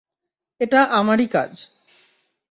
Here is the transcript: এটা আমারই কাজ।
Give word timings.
এটা 0.61 0.79
আমারই 0.91 1.27
কাজ। 1.27 1.51